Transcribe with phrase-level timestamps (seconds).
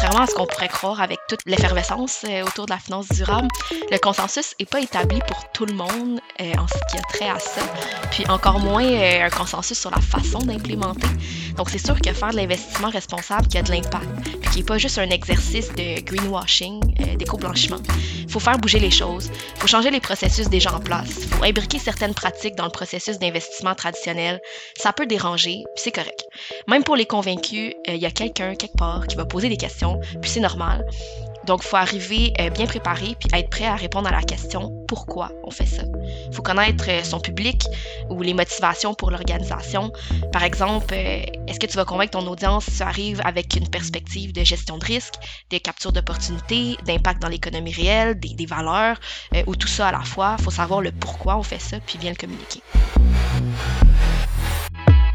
[0.00, 3.48] contrairement à ce qu'on pourrait croire avec toute l'effervescence euh, autour de la finance durable,
[3.90, 7.28] le consensus n'est pas établi pour tout le monde euh, en ce qui a trait
[7.28, 7.60] à ça,
[8.10, 11.06] puis encore moins euh, un consensus sur la façon d'implémenter.
[11.56, 14.06] Donc c'est sûr que faire de l'investissement responsable qui a de l'impact,
[14.40, 16.80] puis qui n'est pas juste un exercice de greenwashing,
[17.16, 17.78] d'éco-blanchiment.
[18.18, 21.28] Il faut faire bouger les choses, il faut changer les processus déjà en place, il
[21.28, 24.40] faut imbriquer certaines pratiques dans le processus d'investissement traditionnel.
[24.76, 26.26] Ça peut déranger, puis c'est correct.
[26.68, 30.00] Même pour les convaincus, il y a quelqu'un quelque part qui va poser des questions,
[30.20, 30.84] puis c'est normal.
[31.44, 34.72] Donc, il faut arriver euh, bien préparé puis être prêt à répondre à la question
[34.86, 35.82] pourquoi on fait ça?
[36.28, 37.64] Il faut connaître euh, son public
[38.08, 39.92] ou les motivations pour l'organisation.
[40.32, 43.68] Par exemple, euh, est-ce que tu vas convaincre ton audience si tu arrives avec une
[43.68, 45.14] perspective de gestion de risque,
[45.50, 48.98] de capture d'opportunités, d'impact dans l'économie réelle, des, des valeurs,
[49.46, 50.36] ou tout ça à la fois?
[50.38, 52.60] Il faut savoir le pourquoi on fait ça puis bien le communiquer.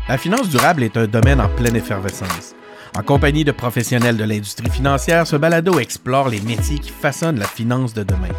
[0.07, 2.55] La finance durable est un domaine en pleine effervescence.
[2.97, 7.47] En compagnie de professionnels de l'industrie financière, ce balado explore les métiers qui façonnent la
[7.47, 8.29] finance de demain.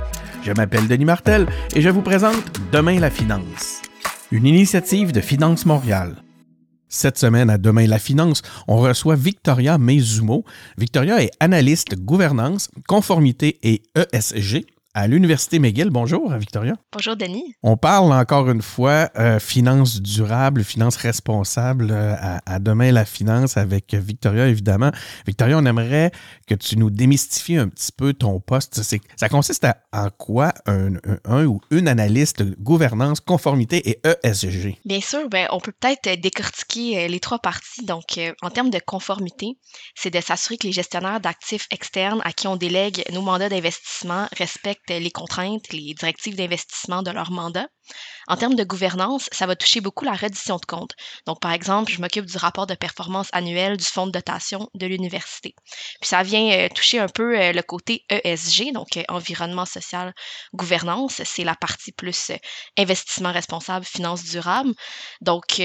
[0.42, 3.82] Je m'appelle Denis Martel et je vous présente Demain la finance,
[4.30, 6.22] une initiative de Finance Montréal.
[6.88, 10.42] Cette semaine à Demain la finance, on reçoit Victoria Mezumo.
[10.78, 14.64] Victoria est analyste gouvernance, conformité et ESG
[14.96, 15.90] à l'Université McGill.
[15.90, 16.72] Bonjour, Victoria.
[16.90, 17.54] Bonjour, Denis.
[17.62, 23.58] On parle encore une fois euh, finance durable, finance responsable euh, à, demain la finance
[23.58, 24.90] avec Victoria, évidemment.
[25.26, 26.12] Victoria, on aimerait
[26.46, 28.80] que tu nous démystifies un petit peu ton poste.
[29.16, 30.94] Ça consiste à, en quoi un,
[31.44, 34.78] ou une analyste gouvernance, conformité et ESG?
[34.86, 37.84] Bien sûr, ben, on peut peut-être décortiquer euh, les trois parties.
[37.84, 39.58] Donc, en termes de conformité,
[39.94, 44.26] c'est de s'assurer que les gestionnaires d'actifs externes à qui on délègue nos mandats d'investissement
[44.38, 47.68] respectent les contraintes, les directives d'investissement de leur mandat.
[48.28, 50.94] En termes de gouvernance, ça va toucher beaucoup la reddition de comptes.
[51.26, 54.86] Donc, par exemple, je m'occupe du rapport de performance annuel du fonds de dotation de
[54.86, 55.54] l'université.
[56.00, 60.12] Puis ça vient euh, toucher un peu euh, le côté ESG, donc euh, environnement social,
[60.54, 61.22] gouvernance.
[61.24, 62.32] C'est la partie plus
[62.76, 64.72] investissement responsable, finance durable.
[65.20, 65.62] Donc,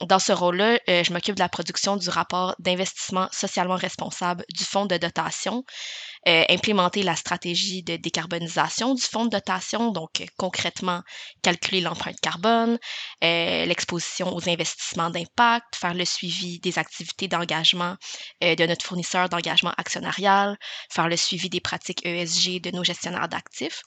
[0.00, 4.86] dans ce rôle-là, je m'occupe de la production du rapport d'investissement socialement responsable du fonds
[4.86, 5.64] de dotation.
[6.48, 11.02] Implémenter la stratégie de décarbonisation du fonds de dotation, donc concrètement
[11.42, 12.78] calculer l'empreinte carbone,
[13.24, 17.96] euh, l'exposition aux investissements d'impact, faire le suivi des activités d'engagement
[18.44, 20.56] euh, de notre fournisseur d'engagement actionnarial,
[20.90, 23.82] faire le suivi des pratiques ESG de nos gestionnaires d'actifs.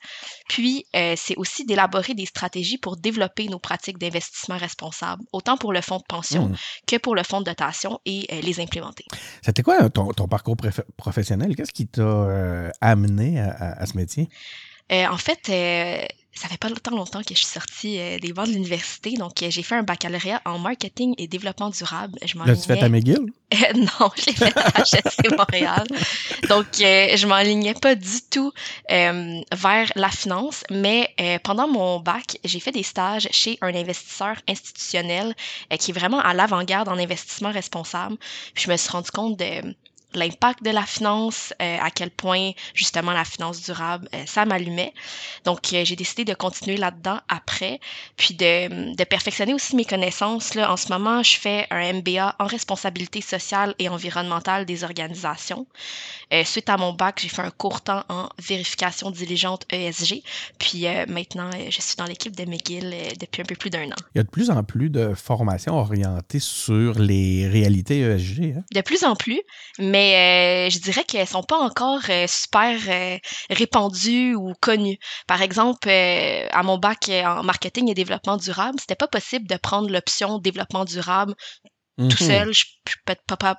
[0.49, 5.73] Puis, euh, c'est aussi d'élaborer des stratégies pour développer nos pratiques d'investissement responsables, autant pour
[5.73, 6.55] le fonds de pension mmh.
[6.87, 9.05] que pour le fonds de dotation et les implémenter.
[9.41, 10.55] C'était quoi ton, parcours
[10.97, 11.55] professionnel?
[11.55, 12.01] Qu'est-ce qui t'a
[12.81, 14.29] amené à, ce métier?
[14.89, 15.49] en fait,
[16.33, 19.43] ça fait pas tant longtemps que je suis sortie euh, des bancs de l'université, donc
[19.43, 22.17] euh, j'ai fait un baccalauréat en marketing et développement durable.
[22.45, 23.19] L'as-tu fait à McGill?
[23.75, 25.85] non, je l'ai fait à HEC Montréal.
[26.47, 28.51] Donc, euh, je m'enlignais pas du tout
[28.89, 31.13] vers la finance, mais
[31.43, 35.35] pendant mon bac, j'ai fait des stages chez un investisseur institutionnel
[35.79, 38.17] qui est vraiment à l'avant-garde en investissement responsable.
[38.53, 39.75] Puis je me suis rendu compte de
[40.13, 44.93] l'impact de la finance, euh, à quel point justement la finance durable, euh, ça m'allumait.
[45.45, 47.79] Donc euh, j'ai décidé de continuer là-dedans après,
[48.17, 50.55] puis de, de, perfectionner aussi mes connaissances.
[50.55, 50.71] Là.
[50.71, 55.67] En ce moment, je fais un MBA en responsabilité sociale et environnementale des organisations.
[56.45, 60.23] suite à mon bac, j'ai fait un court temps en vérification diligente ESG,
[60.57, 63.95] puis maintenant je suis dans l'équipe de McGill depuis un peu plus d'un an.
[64.15, 68.55] Il y a de plus en plus de formations orientées sur les réalités ESG.
[68.57, 68.63] Hein?
[68.73, 69.41] De plus en plus,
[69.79, 73.17] mais mais euh, je dirais qu'elles sont pas encore euh, super euh,
[73.49, 74.97] répandues ou connues.
[75.27, 79.89] Par exemple, à mon bac en marketing et développement durable, c'était pas possible de prendre
[79.89, 81.35] l'option développement durable
[81.97, 82.29] tout mhm.
[82.29, 82.53] seul.
[82.53, 82.63] Je,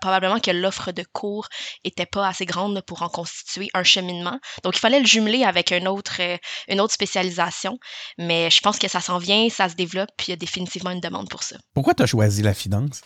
[0.00, 1.46] probablement que l'offre de cours
[1.84, 4.40] était pas assez grande pour en constituer un cheminement.
[4.64, 6.20] Donc, il fallait le jumeler avec une autre,
[6.66, 7.78] une autre spécialisation.
[8.18, 10.90] Mais je pense que ça s'en vient, ça se développe, puis il y a définitivement
[10.90, 11.56] une demande pour ça.
[11.72, 13.02] Pourquoi tu as choisi la finance?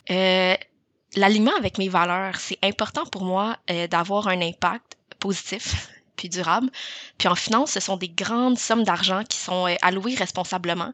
[1.14, 6.68] L'alignement avec mes valeurs, c'est important pour moi euh, d'avoir un impact positif puis durable.
[7.18, 10.92] Puis en finance, ce sont des grandes sommes d'argent qui sont euh, allouées responsablement,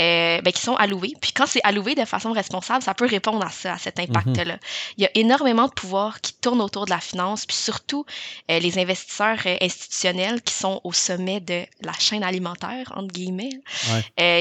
[0.00, 1.14] euh, ben, qui sont allouées.
[1.20, 4.06] Puis quand c'est alloué de façon responsable, ça peut répondre à ça, à cet mhm.
[4.08, 4.58] impact-là.
[4.96, 8.04] Il y a énormément de pouvoirs qui tournent autour de la finance, puis surtout
[8.50, 13.60] euh, les investisseurs euh, institutionnels qui sont au sommet de la chaîne alimentaire, entre guillemets,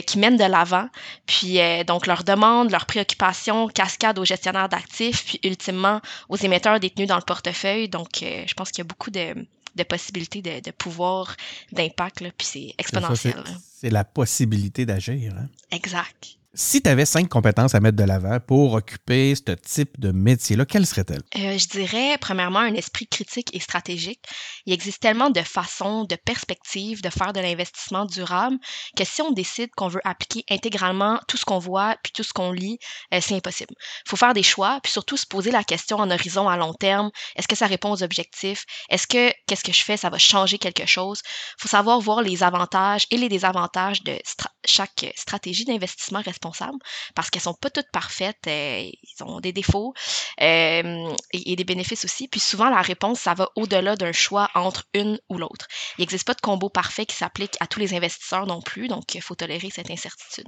[0.06, 0.88] qui mènent de l'avant.
[1.26, 7.08] Puis donc leurs demandes, leurs préoccupations cascadent aux gestionnaires d'actifs, puis ultimement aux émetteurs détenus
[7.08, 7.90] dans le portefeuille.
[7.90, 9.36] Donc je pense qu'il y a beaucoup de
[9.76, 11.36] de possibilités de, de pouvoir,
[11.72, 13.44] d'impact, puis c'est exponentiel.
[13.74, 15.34] C'est la possibilité d'agir.
[15.36, 15.50] Hein?
[15.72, 16.38] Exact.
[16.54, 20.66] Si tu avais cinq compétences à mettre de l'avant pour occuper ce type de métier-là,
[20.66, 21.24] quelles seraient-elles?
[21.38, 24.20] Euh, je dirais, premièrement, un esprit critique et stratégique.
[24.66, 28.58] Il existe tellement de façons, de perspectives de faire de l'investissement durable
[28.98, 32.34] que si on décide qu'on veut appliquer intégralement tout ce qu'on voit puis tout ce
[32.34, 32.80] qu'on lit,
[33.14, 33.74] euh, c'est impossible.
[34.06, 36.74] Il faut faire des choix puis surtout se poser la question en horizon à long
[36.74, 37.12] terme.
[37.38, 38.66] Est-ce que ça répond aux objectifs?
[38.90, 41.22] Est-ce que qu'est-ce que je fais, ça va changer quelque chose?
[41.24, 44.20] Il faut savoir voir les avantages et les désavantages de
[44.66, 46.78] chaque stratégie d'investissement responsable
[47.16, 49.94] parce qu'elles sont pas toutes parfaites, euh, ils ont des défauts
[50.42, 52.28] euh, et, des bénéfices aussi.
[52.28, 55.68] Puis souvent, la réponse, ça va au-delà d'un choix entre une ou l'autre.
[55.98, 59.16] Il n'existe pas de combo parfait qui s'applique à tous les investisseurs non plus, donc
[59.16, 60.48] il faut tolérer cette incertitude.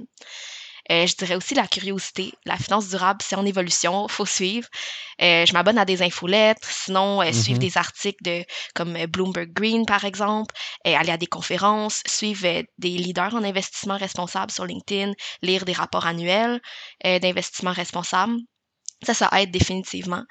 [0.90, 2.34] Euh, je dirais aussi la curiosité.
[2.44, 4.68] La finance durable, c'est en évolution, faut suivre.
[5.22, 7.62] Euh, je m'abonne à des infolettres, sinon euh, suivre mm-hmm.
[7.62, 8.44] des articles de
[8.74, 10.54] comme Bloomberg Green par exemple,
[10.84, 16.06] aller à des conférences, suivre des leaders en investissement responsable sur LinkedIn, lire des rapports
[16.06, 16.60] annuels
[17.02, 18.34] d'investissement responsable.
[19.02, 20.22] Ça, ça aide définitivement.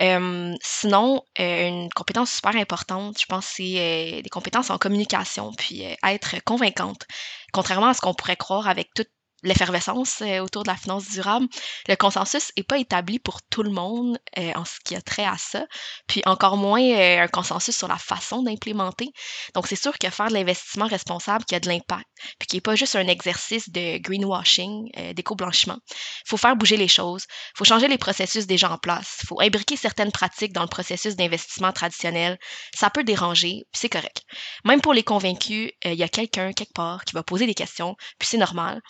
[0.00, 7.06] sinon, une compétence super importante, je pense, c'est des compétences en communication, puis être convaincante.
[7.52, 9.10] Contrairement à ce qu'on pourrait croire avec toute
[9.44, 11.46] l'effervescence euh, autour de la finance durable,
[11.86, 15.26] le consensus n'est pas établi pour tout le monde euh, en ce qui a trait
[15.26, 15.64] à ça,
[16.06, 19.10] puis encore moins euh, un consensus sur la façon d'implémenter.
[19.54, 22.06] Donc c'est sûr que faire de l'investissement responsable qui a de l'impact,
[22.38, 25.78] puis qui n'est pas juste un exercice de greenwashing, d'éco-blanchiment.
[25.90, 29.26] Il faut faire bouger les choses, il faut changer les processus déjà en place, il
[29.26, 32.38] faut imbriquer certaines pratiques dans le processus d'investissement traditionnel.
[32.74, 34.22] Ça peut déranger, puis c'est correct.
[34.64, 37.96] Même pour les convaincus, il y a quelqu'un quelque part qui va poser des questions,
[38.18, 38.80] puis c'est normal.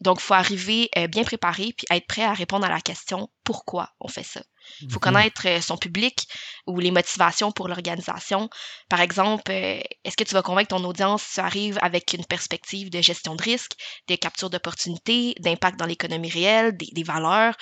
[0.00, 3.28] Donc, il faut arriver euh, bien préparé puis être prêt à répondre à la question
[3.44, 4.42] pourquoi on fait ça?
[4.80, 5.00] Il faut mhm.
[5.00, 6.26] connaître euh, son public
[6.66, 8.48] ou les motivations pour l'organisation.
[8.88, 12.24] Par exemple, euh, est-ce que tu vas convaincre ton audience si tu arrives avec une
[12.24, 13.72] perspective de gestion de risque,
[14.08, 17.54] de capture d'opportunités, d'impact dans l'économie réelle, des, des valeurs,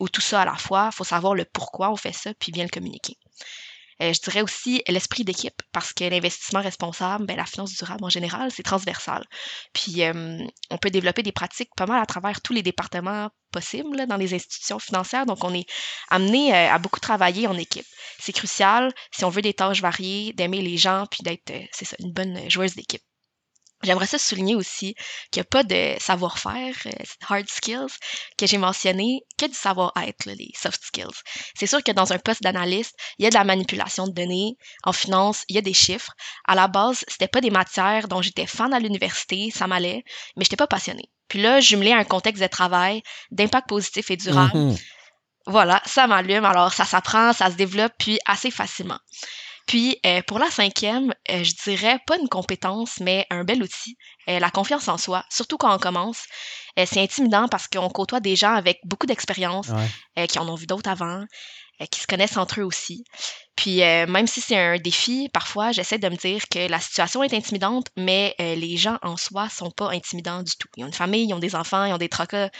[0.00, 0.90] ou tout ça à la fois?
[0.92, 3.16] Il faut savoir le pourquoi on fait ça puis bien le communiquer.
[4.02, 8.08] Euh, je dirais aussi l'esprit d'équipe, parce que l'investissement responsable, ben, la finance durable en
[8.08, 9.24] général, c'est transversal.
[9.72, 10.38] Puis euh,
[10.70, 14.32] on peut développer des pratiques pas mal à travers tous les départements possibles dans les
[14.34, 15.26] institutions financières.
[15.26, 15.66] Donc on est
[16.08, 17.86] amené euh, à beaucoup travailler en équipe.
[18.18, 21.96] C'est crucial si on veut des tâches variées, d'aimer les gens, puis d'être, c'est ça,
[21.98, 23.02] une bonne joueuse d'équipe.
[23.82, 24.94] J'aimerais ça souligner aussi
[25.30, 26.90] qu'il n'y a pas de savoir-faire, euh,
[27.28, 27.96] hard skills,
[28.36, 31.22] que j'ai mentionné, que du savoir-être, les soft skills.
[31.54, 34.56] C'est sûr que dans un poste d'analyste, il y a de la manipulation de données.
[34.84, 36.12] En finance, il y a des chiffres.
[36.46, 40.04] À la base, c'était pas des matières dont j'étais fan à l'université, ça m'allait,
[40.36, 41.10] mais j'étais pas passionnée.
[41.28, 44.82] Puis là, jumelé à un contexte de travail, d'impact positif et durable, mm-hmm.
[45.46, 46.44] voilà, ça m'allume.
[46.44, 48.98] Alors, ça s'apprend, ça se développe, puis assez facilement.
[49.70, 53.96] Puis euh, pour la cinquième, euh, je dirais pas une compétence, mais un bel outil,
[54.28, 56.24] euh, la confiance en soi, surtout quand on commence.
[56.76, 59.68] c'est intimidant parce qu'on côtoie des gens avec beaucoup d'expérience,
[60.28, 61.24] qui en ont vu d'autres avant,
[61.90, 63.04] qui se connaissent entre eux aussi.
[63.56, 67.34] Puis même si c'est un défi, parfois j'essaie de me dire que la situation est
[67.34, 70.68] intimidante, mais les gens en soi sont pas intimidants du tout.
[70.76, 72.50] Ils ont une famille, ils ont des enfants, ils ont des tracas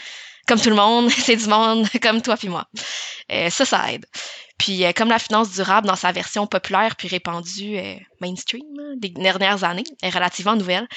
[0.47, 2.67] comme tout le monde, c'est du monde comme toi puis moi.
[3.29, 4.05] ça, ça aide.
[4.61, 8.61] Puis euh, comme la finance durable dans sa version populaire puis répandue euh, mainstream
[8.97, 10.87] des dernières années est relativement nouvelle,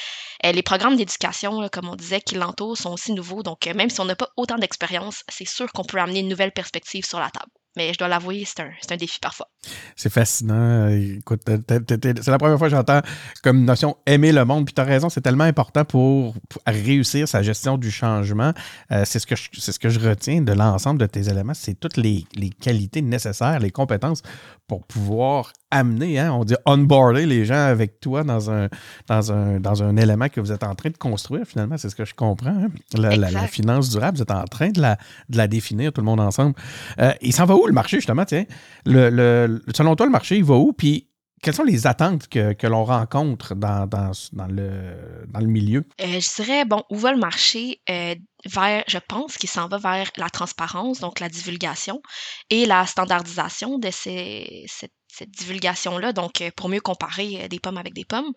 [0.44, 3.42] euh, les programmes d'éducation, comme on disait, qui l'entourent sont aussi nouveaux.
[3.42, 6.52] Donc même si on n'a pas autant d'expérience, c'est sûr qu'on peut amener une nouvelle
[6.52, 7.50] perspective sur la table.
[7.76, 9.48] Mais je dois l'avouer, c'est un, un, défi parfois.
[9.96, 10.88] C'est fascinant.
[10.88, 13.00] Écoute, c'est la première fois que j'entends
[13.42, 14.64] comme notion aimer le monde.
[14.64, 16.34] Puis tu as raison, c'est tellement important pour,
[16.66, 18.52] réussir sa gestion du changement.
[18.92, 21.54] Euh, c'est ce, que je, ce que je retiens de l'ensemble de tes éléments.
[21.54, 24.22] C'est toutes les, les, qualités nécessaires, les compétences
[24.66, 28.68] pour pouvoir amener, hein, on dit onboarder les gens avec toi dans un,
[29.08, 31.76] dans, un, dans un élément que vous êtes en train de construire, finalement.
[31.76, 32.50] C'est ce que je comprends.
[32.50, 32.68] Hein.
[32.96, 34.96] La, finance durable, vous êtes en train de la,
[35.28, 36.54] de la définir, tout le monde ensemble.
[37.00, 38.24] Euh, il s'en va où le marché, justement?
[38.24, 38.44] Tiens?
[38.86, 40.72] Le, selon toi, le marché, il va où?
[40.72, 41.08] Puis
[41.44, 44.12] quelles sont les attentes que, l'on rencontre dans, dans,
[44.48, 45.86] le, dans le milieu?
[46.00, 47.80] Euh, je dirais, bon, où va le marché?
[47.90, 48.14] Euh,
[48.46, 52.00] vers, je pense qu'il s'en va vers la transparence, donc la divulgation
[52.48, 57.94] et la standardisation de ces, cette, divulgation-là, donc euh, pour mieux comparer des pommes avec
[57.94, 58.32] des pommes.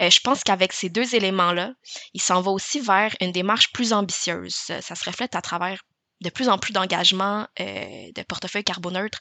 [0.00, 1.72] je pense qu'avec ces deux éléments-là,
[2.14, 4.54] il s'en va aussi vers une démarche plus ambitieuse.
[4.54, 5.80] Ça se reflète à travers
[6.22, 9.20] de plus en plus d'engagements de portefeuille carboneutre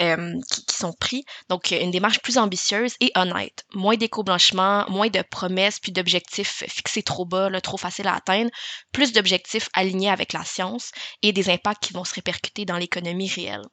[0.00, 1.24] euh, qui, sont pris.
[1.50, 3.64] Donc, une démarche plus ambitieuse et honnête.
[3.74, 8.50] Moins d'éco-blanchiment, moins de promesses puis d'objectifs fixés trop bas, trop faciles à atteindre.
[8.92, 13.28] Plus d'objectifs alignés avec la science et des impacts qui vont se répercuter dans l'économie
[13.28, 13.64] réelle.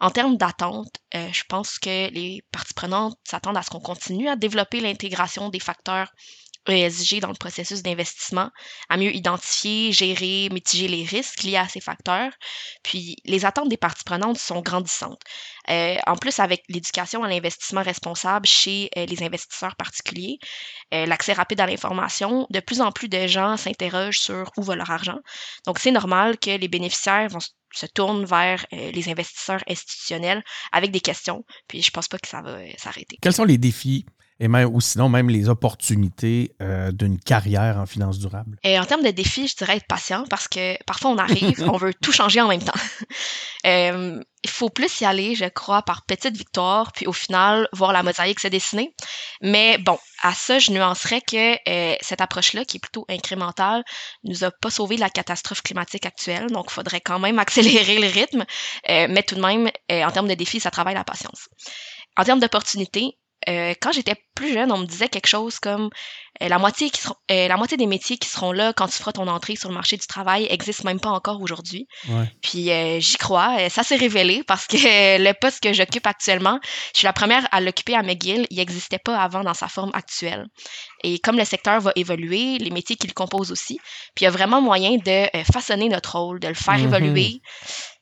[0.00, 4.28] En termes d'attente, euh, je pense que les parties prenantes s'attendent à ce qu'on continue
[4.28, 6.12] à développer l'intégration des facteurs
[6.68, 8.50] ESG dans le processus d'investissement,
[8.88, 12.32] à mieux identifier, gérer, mitiger les risques liés à ces facteurs.
[12.82, 15.20] Puis les attentes des parties prenantes sont grandissantes.
[15.70, 20.38] Euh, en plus, avec l'éducation à l'investissement responsable chez euh, les investisseurs particuliers,
[20.92, 24.76] euh, l'accès rapide à l'information, de plus en plus de gens s'interrogent sur où va
[24.76, 25.18] leur argent.
[25.66, 27.40] Donc, c'est normal que les bénéficiaires vont
[27.72, 31.44] se tournent vers les investisseurs institutionnels avec des questions.
[31.66, 33.18] Puis, je pense pas que ça va s'arrêter.
[33.20, 34.06] Quels sont les défis
[34.40, 38.58] et même, ou sinon même les opportunités euh, d'une carrière en finance durable?
[38.64, 41.76] Et en termes de défis, je dirais être patient parce que parfois on arrive, on
[41.76, 42.72] veut tout changer en même temps.
[43.66, 47.94] Euh, il faut plus y aller, je crois, par petites victoires, puis au final, voir
[47.94, 48.94] la mosaïque se dessiner.
[49.40, 53.82] Mais bon, à ça, je nuancerais que euh, cette approche-là, qui est plutôt incrémentale,
[54.22, 58.08] nous a pas sauvé la catastrophe climatique actuelle, donc il faudrait quand même accélérer le
[58.08, 58.44] rythme.
[58.86, 61.48] mais tout de même, en termes de défis, ça travaille la patience.
[62.18, 63.16] En termes d'opportunités,
[63.48, 65.90] euh, quand j'étais plus jeune, on me disait quelque chose comme
[66.42, 67.00] euh, la, moitié qui
[67.30, 69.74] euh, la moitié des métiers qui seront là quand tu feras ton entrée sur le
[69.74, 71.86] marché du travail existent même pas encore aujourd'hui.
[72.42, 73.68] Puis j'y crois.
[73.68, 76.58] ça s'est révélé parce que le poste que j'occupe actuellement,
[76.94, 78.46] je suis la première à l'occuper à McGill.
[78.50, 80.46] Il n'existait pas avant dans sa forme actuelle.
[81.02, 83.78] Et comme le secteur va évoluer, les métiers qui le composent aussi,
[84.14, 86.84] puis il y a vraiment moyen de façonner notre rôle, de le faire mm-hmm.
[86.84, 87.40] évoluer.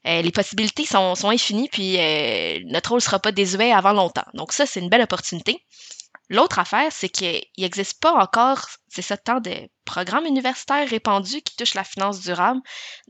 [0.07, 4.25] Euh, les possibilités sont, infinies, puis euh, notre rôle ne sera pas désuet avant longtemps.
[4.35, 5.65] Donc ça, c'est une belle opportunité.
[6.29, 9.53] L'autre affaire, c'est qu'il n'existe pas encore, c'est ça, tant de
[9.85, 12.61] programmes universitaires répandus qui touchent la finance durable.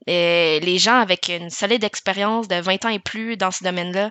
[0.09, 4.11] Euh, les gens avec une solide expérience de 20 ans et plus dans ce domaine-là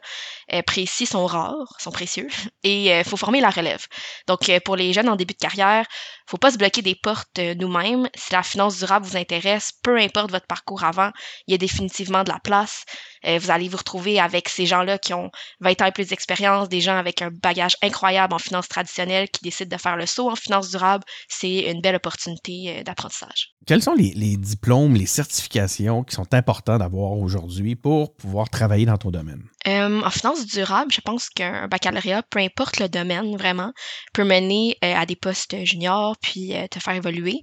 [0.54, 2.28] euh, précis sont rares, sont précieux,
[2.64, 3.86] et il euh, faut former la relève.
[4.28, 5.86] Donc, pour les jeunes en début de carrière,
[6.28, 8.08] faut pas se bloquer des portes nous-mêmes.
[8.16, 11.12] Si la finance durable vous intéresse, peu importe votre parcours avant,
[11.48, 12.86] il y a définitivement de la place.
[13.26, 16.80] vous allez vous retrouver avec ces gens-là qui ont 20 ans et plus d'expérience, des
[16.80, 20.36] gens avec un bagage incroyable en finance traditionnelle qui décident de faire le saut en
[20.38, 21.04] finance durable.
[21.28, 23.54] C'est une belle opportunité euh, d'apprentissage.
[23.66, 28.98] Quels sont les, diplômes, les certifications qui sont importants d'avoir aujourd'hui pour pouvoir travailler dans
[28.98, 29.44] ton domaine?
[29.68, 33.72] Euh, en finance durable, je pense qu'un baccalauréat, peu importe le domaine vraiment,
[34.14, 37.42] peut mener euh, à des postes juniors puis te faire évoluer.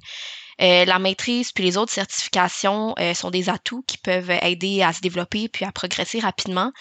[0.60, 4.92] Euh, la maîtrise puis les autres certifications euh, sont des atouts qui peuvent aider à
[4.92, 6.72] se développer puis à progresser rapidement.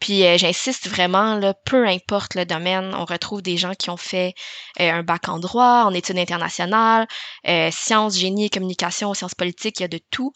[0.00, 3.98] Puis euh, j'insiste vraiment, là, peu importe le domaine, on retrouve des gens qui ont
[3.98, 4.34] fait
[4.78, 7.06] un bac en droit, en études internationales,
[7.70, 10.32] sciences, génie et communication, sciences politiques, il y a de tout.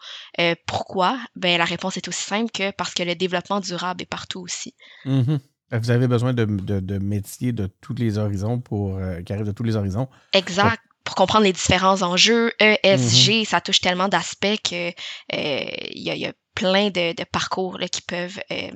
[0.66, 1.19] pourquoi?
[1.37, 4.75] Ben, la réponse est aussi simple que parce que le développement durable est partout aussi.
[5.04, 5.38] Mm-hmm.
[5.73, 9.62] Vous avez besoin de, de, métiers de tous les horizons pour qui arrivent de tous
[9.62, 10.09] les horizons.
[10.33, 10.80] Exact
[11.11, 12.52] pour comprendre les différents enjeux.
[12.61, 13.45] ESG, mm-hmm.
[13.45, 18.38] ça touche tellement d'aspects que euh, il y, a plein de, parcours là, qui peuvent
[18.52, 18.71] euh,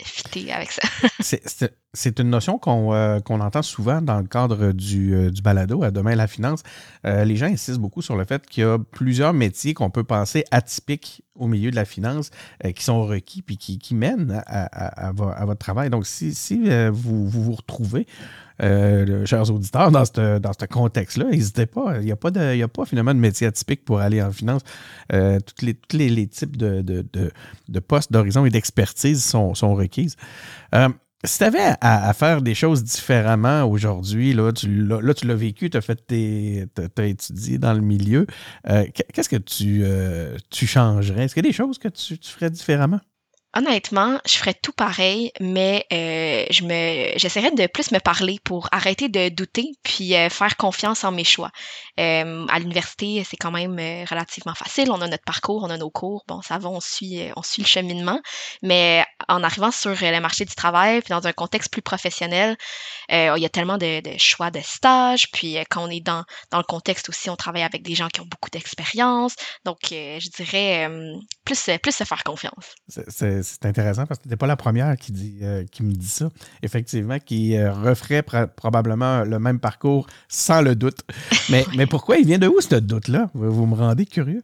[0.00, 0.82] fitter avec ça.
[1.92, 6.14] C'est une notion euh, qu'on entend souvent dans le cadre du, du balado à Demain
[6.14, 6.62] la finance.
[7.02, 10.44] les gens insistent beaucoup sur le fait qu'il y a plusieurs métiers qu'on peut penser
[10.52, 12.30] atypiques au milieu de la finance
[12.76, 15.90] qui sont requis puis qui, qui mènent à, à, votre travail.
[15.90, 16.60] Donc, si, si
[16.92, 18.06] vous, vous, vous retrouvez
[18.62, 21.98] euh, chers auditeurs, dans ce dans contexte-là, n'hésitez pas.
[21.98, 24.62] Il n'y a, pas de, a pas finalement de métier atypique pour aller en finance.
[25.12, 30.16] Euh, tous les, les, types de, de, postes d'horizon et d'expertise sont, sont requises.
[30.74, 30.88] Euh,
[31.24, 35.80] si tu avais à, faire des choses différemment aujourd'hui, là, tu l'as vécu, tu as
[35.80, 36.66] fait tes.
[36.98, 38.26] étudié dans le milieu.
[38.64, 39.84] Qu'est-ce que tu,
[40.50, 41.24] tu changerais?
[41.24, 43.00] Est-ce qu'il y a des choses que tu ferais différemment?
[43.54, 48.66] Honnêtement, je ferais tout pareil, mais euh, je me, j'essaierais de plus me parler pour
[48.72, 51.50] arrêter de douter, puis euh, faire confiance en mes choix.
[52.00, 53.76] Euh, à l'université, c'est quand même
[54.08, 54.90] relativement facile.
[54.90, 56.24] On a notre parcours, on a nos cours.
[56.28, 58.20] Bon, ça va, on suit, on suit le cheminement.
[58.62, 62.56] Mais en arrivant sur le marché du travail, puis dans un contexte plus professionnel,
[63.10, 65.30] il y a tellement de, de, choix de stage.
[65.30, 68.22] Puis quand on est dans, dans le contexte aussi, on travaille avec des gens qui
[68.22, 69.34] ont beaucoup d'expérience.
[69.66, 70.90] Donc, je dirais
[71.44, 72.74] plus, plus se faire confiance.
[73.64, 76.30] Intéressant parce que tu pas la première qui, dit, euh, qui me dit ça.
[76.62, 81.00] Effectivement, qui euh, referait probablement le même parcours sans le doute.
[81.50, 83.30] Mais, mais pourquoi il vient de où ce doute-là?
[83.34, 84.42] vous me rendez curieux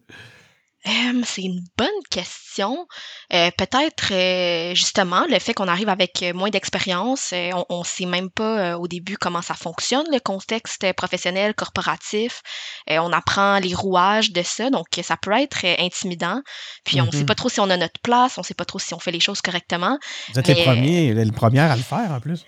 [1.25, 2.48] c'est une bonne question.
[2.61, 7.33] Euh, peut-être euh, justement le fait qu'on arrive avec euh, moins d'expérience,
[7.69, 12.43] on ne sait même pas au début comment ça fonctionne, le contexte professionnel, corporatif.
[12.88, 16.41] on apprend les rouages de ça, donc ça peut être intimidant.
[16.85, 17.27] Puis on ne sait mm-hmm.
[17.27, 19.12] pas trop si on a notre place, on ne sait pas trop si on fait
[19.12, 19.99] les choses correctement.
[20.33, 22.45] Vous êtes les premiers, les premières à le faire en plus.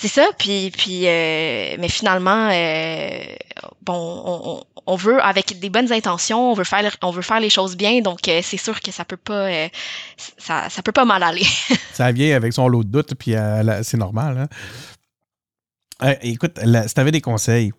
[0.00, 2.48] C'est ça, puis, puis mais finalement,
[3.82, 7.76] bon, on, veut, avec des bonnes intentions, on veut faire, on veut faire les choses
[7.76, 9.68] bien, donc euh, c'est sûr que ça peut pas, euh,
[10.38, 11.46] ça, ça, peut pas mal aller.
[11.92, 14.48] ça vient avec son lot de doute, puis euh, c'est normal.
[16.00, 16.14] Hein.
[16.22, 17.72] écoute, si tu avais des conseils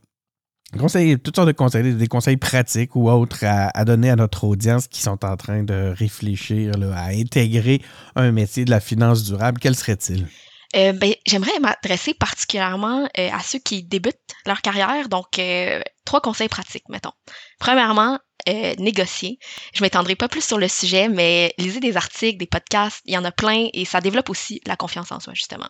[0.79, 4.87] conseils, toutes sortes de conseils, des conseils pratiques ou autres à, donner à notre audience
[4.87, 7.81] qui sont en train de réfléchir à intégrer
[8.15, 10.27] un métier de la finance durable, quel serait-il?
[10.75, 15.09] Euh, ben, j'aimerais m'adresser particulièrement euh, à ceux qui débutent leur carrière.
[15.09, 17.11] Donc, euh, trois conseils pratiques, mettons.
[17.59, 18.19] Premièrement,
[18.50, 19.39] euh, négocier.
[19.74, 23.17] Je m'étendrai pas plus sur le sujet, mais lisez des articles, des podcasts, il y
[23.17, 25.67] en a plein et ça développe aussi la confiance en soi, justement.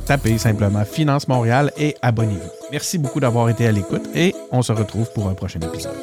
[0.06, 2.65] Tapez simplement Finance Montréal et abonnez-vous.
[2.76, 5.96] Merci beaucoup d'avoir été à l'écoute et on se retrouve pour un prochain épisode.